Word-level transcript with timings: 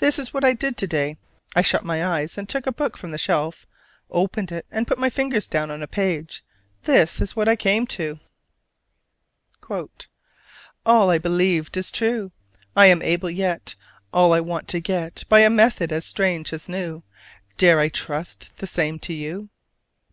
This 0.00 0.18
is 0.18 0.34
what 0.34 0.42
I 0.44 0.52
did 0.52 0.76
to 0.78 0.88
day. 0.88 1.16
I 1.54 1.62
shut 1.62 1.84
my 1.84 2.04
eyes 2.04 2.36
and 2.36 2.48
took 2.48 2.66
a 2.66 2.72
book 2.72 2.96
from 2.96 3.12
the 3.12 3.18
shelf, 3.18 3.68
opened 4.10 4.50
it, 4.50 4.66
and 4.68 4.84
put 4.84 4.98
my 4.98 5.08
fingers 5.08 5.46
down 5.46 5.70
on 5.70 5.80
a 5.80 5.86
page. 5.86 6.42
This 6.86 7.20
is 7.20 7.36
what 7.36 7.46
I 7.48 7.54
came 7.54 7.86
to: 7.86 8.18
"All 10.84 11.08
I 11.08 11.18
believed 11.18 11.76
is 11.76 11.92
true! 11.92 12.32
I 12.74 12.86
am 12.86 13.00
able 13.00 13.30
yet 13.30 13.76
All 14.12 14.32
I 14.34 14.40
want 14.40 14.66
to 14.70 14.80
get 14.80 15.22
By 15.28 15.42
a 15.42 15.48
method 15.50 15.92
as 15.92 16.04
strange 16.04 16.52
as 16.52 16.68
new: 16.68 17.04
Dare 17.56 17.78
I 17.78 17.90
trust 17.90 18.50
the 18.56 18.66
same 18.66 18.98
to 18.98 19.12
you?" 19.12 19.50